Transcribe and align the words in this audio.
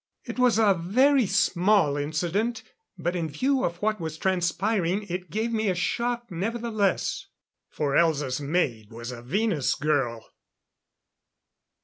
It 0.25 0.39
was 0.39 0.57
a 0.57 0.73
very 0.73 1.27
small 1.27 1.95
incident, 1.95 2.63
but 2.97 3.15
in 3.15 3.29
view 3.29 3.63
of 3.63 3.77
what 3.83 3.99
was 4.01 4.17
transpiring, 4.17 5.03
it 5.07 5.29
gave 5.29 5.53
me 5.53 5.69
a 5.69 5.75
shock 5.75 6.31
nevertheless. 6.31 7.27
For 7.69 7.91
Elza's 7.95 8.41
maid 8.41 8.89
was 8.91 9.11
a 9.11 9.21
Venus 9.21 9.75
girl! 9.75 10.27